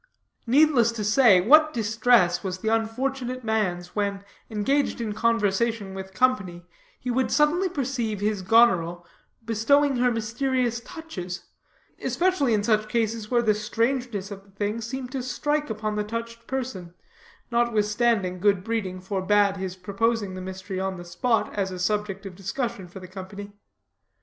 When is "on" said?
20.79-20.95